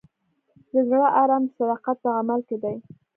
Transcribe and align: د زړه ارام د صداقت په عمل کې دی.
د 0.73 0.75
زړه 0.89 1.07
ارام 1.21 1.43
د 1.47 1.49
صداقت 1.57 1.97
په 2.03 2.09
عمل 2.17 2.39
کې 2.47 2.57
دی. 2.63 2.75